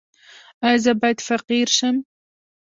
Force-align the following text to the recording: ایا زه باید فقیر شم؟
ایا 0.65 0.79
زه 0.83 0.91
باید 1.01 1.19
فقیر 1.27 1.67
شم؟ 1.77 1.95